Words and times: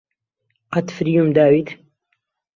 قەت 0.73 0.87
فریوم 0.95 1.29
داویت؟ 1.37 1.69